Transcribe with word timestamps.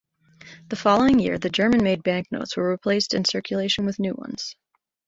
The 0.69 0.75
following 0.75 1.19
year 1.19 1.37
the 1.37 1.51
German-made 1.51 2.01
banknotes 2.01 2.57
were 2.57 2.71
replaced 2.71 3.13
in 3.13 3.23
circulation 3.23 3.85
with 3.85 3.99
new 3.99 4.15
ones. 4.15 4.55